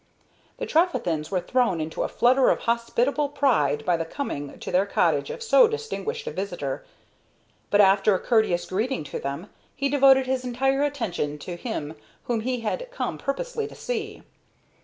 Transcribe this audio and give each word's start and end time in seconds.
The 0.57 0.65
Trefethens 0.65 1.29
were 1.29 1.39
thrown 1.39 1.79
into 1.79 2.01
a 2.01 2.07
flutter 2.07 2.49
of 2.49 2.61
hospitable 2.61 3.29
pride 3.29 3.85
by 3.85 3.97
the 3.97 4.03
coming 4.03 4.57
to 4.57 4.71
their 4.71 4.87
cottage 4.87 5.29
of 5.29 5.43
so 5.43 5.67
distinguished 5.67 6.25
a 6.25 6.31
visitor, 6.31 6.83
but, 7.69 7.81
after 7.81 8.15
a 8.15 8.19
courteous 8.19 8.65
greeting 8.65 9.03
to 9.03 9.19
them, 9.19 9.51
he 9.75 9.89
devoted 9.89 10.25
his 10.25 10.43
entire 10.43 10.81
attention 10.81 11.37
to 11.45 11.55
him 11.55 11.93
whom 12.23 12.39
he 12.41 12.61
had 12.61 12.89
come 12.89 13.19
purposely 13.19 13.67
to 13.67 13.75
see. 13.75 14.23